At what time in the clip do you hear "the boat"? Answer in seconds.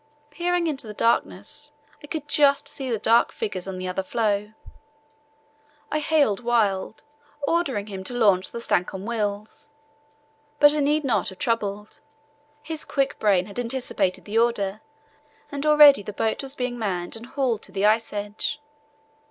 16.01-16.41